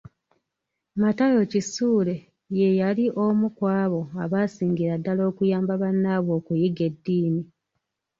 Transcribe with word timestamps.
Matayo 1.01 1.41
Kisule 1.51 2.15
ye 2.57 2.69
yali 2.79 3.05
omu 3.25 3.47
ku 3.57 3.63
abo 3.83 4.01
abaasingira 4.23 4.93
ddala 4.99 5.21
okuyamba 5.31 5.73
bannaabwe 5.81 6.31
okuyiga 6.39 6.81
eddiini. 6.91 7.43